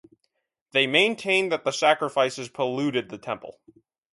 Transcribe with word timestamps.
They 0.71 0.87
maintained 0.87 1.51
that 1.51 1.63
the 1.63 1.69
sacrifices 1.71 2.49
"polluted" 2.49 3.09
the 3.09 3.19
Temple. 3.19 3.61